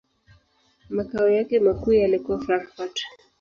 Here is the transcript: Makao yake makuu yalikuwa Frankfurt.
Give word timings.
Makao 0.89 1.29
yake 1.29 1.59
makuu 1.59 1.91
yalikuwa 1.93 2.39
Frankfurt. 2.39 2.99